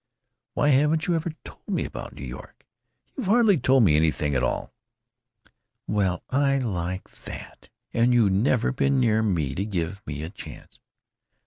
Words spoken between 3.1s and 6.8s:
You've hardly told me anything at all." "Well, I